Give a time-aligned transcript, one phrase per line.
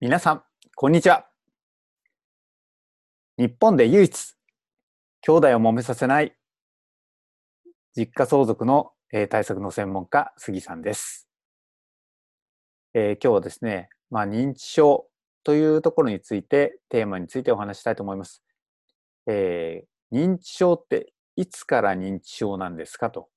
[0.00, 0.42] 皆さん、
[0.76, 1.26] こんにちは。
[3.36, 4.36] 日本で唯一、
[5.22, 6.36] 兄弟を揉めさせない
[7.96, 11.28] 実家相続の、え対策の専門家、杉さんです。
[12.94, 15.08] えー今日はですね、まあ、認知症
[15.42, 18.44] というところについて、テーマについてお話したいと思います。
[19.26, 23.10] えー認知症っていつから認知症なんですか？
[23.10, 23.30] と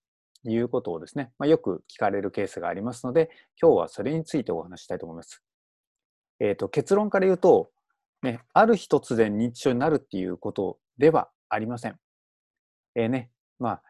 [0.44, 5.42] いうことをですね、まあ、よく聞かれるケースがありますので、今日はそれについてお話したいと思います。
[6.44, 7.70] えー、と結論から言うと、
[8.24, 12.00] ね、ある日突然認知症になるっていうことではありません。
[12.96, 13.84] えーね、まあ、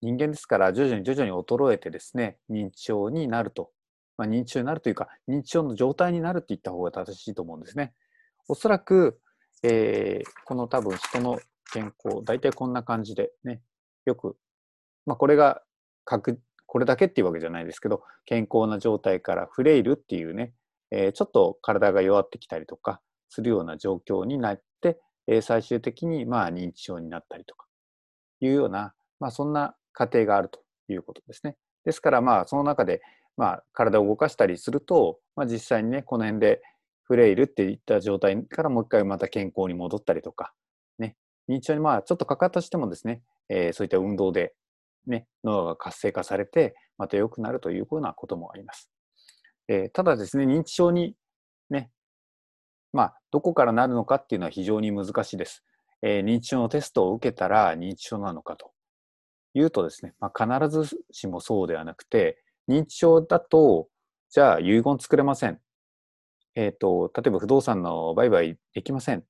[0.00, 3.72] 人間ですから徐々に徐々に衰えてですね、認知症になると。
[4.16, 7.92] まあ、認知症になるというか、認知症の状態になるって言った方が正しいと思うんですね。
[8.46, 9.18] おそらく、
[9.64, 11.40] えーこの多分人の
[11.72, 13.60] 健康、大体こんな感じでね、
[14.04, 14.36] よく、
[15.06, 15.62] まあ、これが
[16.04, 20.54] 確これだけっていうわけじゃないですけど、健康な状態からフレイルっていうね、
[20.94, 27.66] えちょっと体が弱ってきたりとかするような状況になって、え最終的にまあ認知症になったりとか
[28.40, 31.56] いうような、まあ、そんな過程があるということですね。
[31.84, 33.02] ですからまあその中で
[33.36, 36.62] まあ体を動かしたりすると、まあ、実際にねこの辺で
[37.04, 40.54] フレイルっていった状態からもう一回また健康に戻ったりとか、
[40.98, 41.16] ね、
[41.48, 44.54] 認知症にまあちょっとかかったとしてもですね、えーそういった運動で、
[45.06, 48.93] ね、脳が活性化されてまた良くなるというようなこともあります。
[49.68, 51.16] えーただですね、認知症に
[51.70, 51.90] ね、
[52.92, 55.64] まあ、どこからなるのかっていうのは非常に難しいです。
[56.02, 58.72] えー認知症のテストを受けたら認知症なのかと
[59.54, 63.88] いうとですね、まあ、必ずしもそうではなくて、認知症だと、
[64.30, 65.60] じゃあ遺言作れません。
[66.56, 69.24] えっ、と、例えば不動産の売買できません。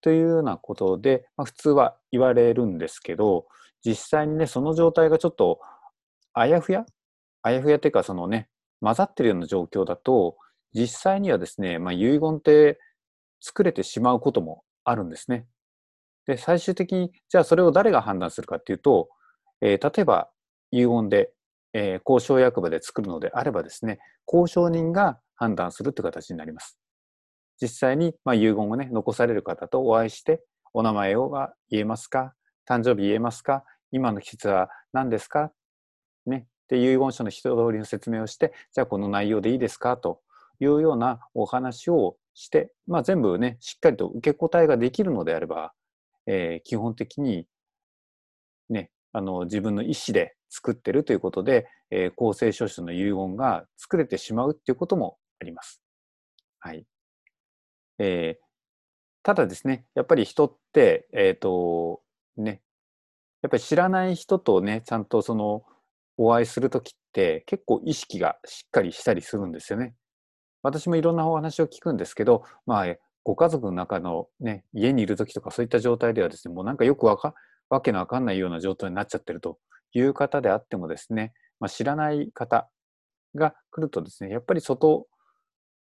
[0.00, 3.46] というようなことで、まあ、普通は言われるんですけど、
[3.84, 5.60] 実際にね、その状態がちょっと
[6.32, 6.84] あやふや？
[7.42, 8.48] あやふやっていうか、そのね、
[8.84, 10.36] 混ざってるような状況だと、
[10.74, 12.78] 実際にはですね、まあ、遺言って
[13.40, 15.46] 作れてしまうこともあるんですね。
[16.26, 19.08] で、最終的に、じゃあそれを誰が判断するかっていうと、
[19.60, 20.28] えー例えば
[20.70, 21.32] 遺言で、
[21.72, 26.78] えー公証役場で作るのであればですね、公証人が判断するという形になります。
[27.60, 30.42] 実際に、まあ、遺言をね、残される方とお会いして、
[30.72, 32.34] お名前をが言えますか
[32.68, 35.52] 誕生日言えますか今の季節は何ですか
[36.26, 36.46] ね。
[36.68, 40.20] で、遺言書の人通りの説明をして、じゃあこの内容でいいですかと
[40.60, 45.72] いうようなお話をして、まあ全部ね、しっかりと受け答えができるのであれば、
[46.26, 47.46] えー基本的に
[48.70, 55.82] ね、あの自分の意思で作ってるということで、えー公正証書の遺言が作れてしまうっていうこともあります。
[56.60, 56.86] はい。
[57.98, 58.44] えー
[59.24, 62.02] ただですね、やっぱり人って、えっ、と、
[62.36, 62.60] ね、
[63.40, 65.64] やっぱり知らない人とね、ちゃんとその、
[66.16, 69.94] お会いするときって結構意識がしっかりしたりするんですよね。
[70.62, 77.34] 私もいろんなお話を聞くんですけど、まあ、ご家族の中のね、家にいるときとかそういった状態ではですね、もうなんかよくわか、
[77.68, 79.58] わけのわかんないような状態になっちゃってると
[79.92, 82.68] いう方であってもですね、まあ、知らない方
[83.34, 85.06] が来るとですね、やっぱり外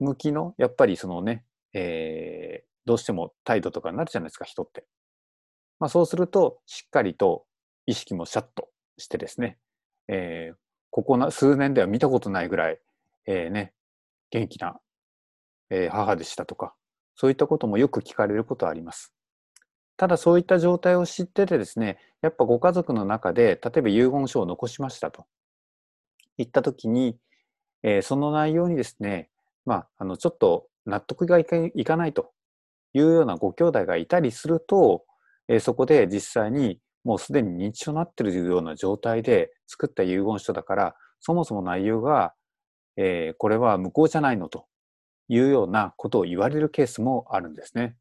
[0.01, 4.85] 向きの、やっぱりそのね、えーどうしても態度とかになるじゃないですか、人って。
[5.81, 7.45] まあ、そうすると、しっかりと
[7.87, 8.69] 意識もシャッと
[8.99, 9.59] してですね、
[10.09, 10.57] えー
[10.91, 12.79] ここ数年では見たことないぐらい、
[13.27, 13.73] えーね、
[14.31, 14.79] 元気な、
[15.69, 16.73] えー母でしたとか、
[17.17, 19.13] そういったこともよく聞かれることはあります。
[19.97, 25.27] ただそういった状態を知っててですね、やっぱご家族の中で、例えば遺言書を残しましたと
[26.39, 27.19] 言ったときに、
[27.83, 29.31] えーその内容にですね、
[29.67, 32.31] まあ、あの、ちょっと納得がいかいかないと
[32.93, 35.05] いうようなご兄弟がいたりすると、
[35.49, 42.35] えーそこで実際にもうすでに認知症になっているような状態で作った遺言書だから、そもそも内容が、
[42.97, 44.67] えーこれは無効じゃないのと
[45.29, 47.97] いうようなことを言われるケースもあるんですね。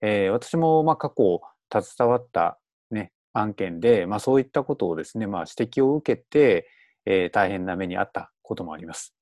[0.00, 1.40] えー私もまあ過去
[1.72, 2.58] 携わった、
[2.90, 6.68] ね、案件で、まあ、そういったことをですね、まあ、指摘を受けて、
[7.06, 9.14] えー大変な目にあったこともあります。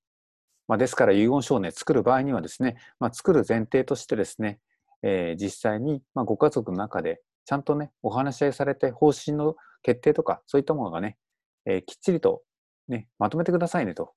[0.69, 4.61] まあ、ですから遺言書をね、作る場合にはですね、まあ、作る前提としてですね、
[5.03, 11.19] えー実際に、まあ、ご家族の中でちゃんとね、お話し合いされて方針の決定とか、そういったものがね、
[11.67, 12.43] えーきっちりと
[12.89, 14.15] ね、まとめてくださいねと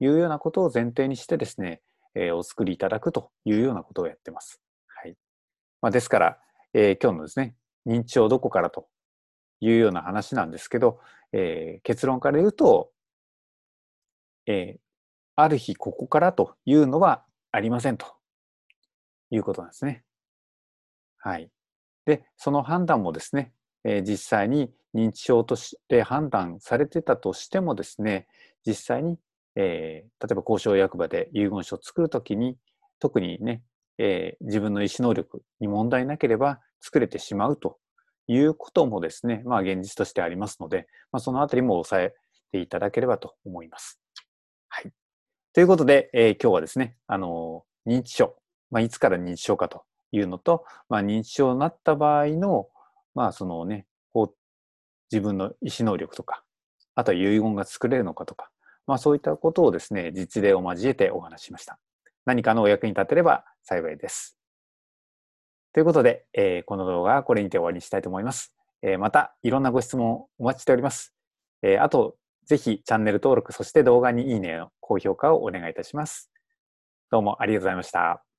[0.00, 1.82] いうようなことを前提にしてですね、
[2.14, 4.60] えーお作りいただくというようなことをやってます。
[4.86, 5.16] はい。
[5.82, 6.38] まあ、ですから、
[6.74, 8.88] えー今日のですね、認知症どこからと
[9.60, 11.00] いうような話なんですけど、
[11.32, 12.90] えー結論から言うと、
[14.46, 14.80] えー
[15.36, 18.06] ある日ここからというのはありませんと
[19.30, 20.04] いうことなんですね。
[21.16, 21.50] はい。
[22.06, 23.52] で、その判断もですね、
[23.84, 28.26] え実際に認知症として判断されてたとしてもですね、
[28.66, 29.18] 実際に、
[29.56, 32.56] えー例えば交渉役場で遺言書を作るときに、
[32.98, 33.62] 特にね、
[33.98, 37.78] えー、自分の意思能力に問題なければ作れてしまうと
[38.28, 42.14] いうこともですね、まあ現実としてありますので、まあ、そのあたりも抑え
[42.52, 43.98] ていただければと思います。
[44.68, 44.92] はい。
[45.52, 48.36] ということで、えー、今日はですね、あの、認知症、
[48.70, 52.68] まあ、いつから認知症かというのと、まあ、認知症になった場合の、
[53.14, 53.86] まあ、そのね、
[55.10, 56.44] 自分の意思能力とか、
[56.94, 58.50] あとは遺言が作れるのかとか、
[58.86, 61.78] まあ、そういったことをですね、実例を交えてお話しました。
[62.24, 64.36] 何かのお役に立てれば幸いです。
[65.72, 68.54] ということで、えー、この動画はこれにて終わりにしたいと思います。
[68.82, 71.14] えー、また、いろんなご質問お待ちしております。
[71.62, 76.30] えー、あと、ぜひチャンネル登録、そして動画にいいねの高評価をお願いいたします。
[77.10, 78.29] どうもありがとうございました。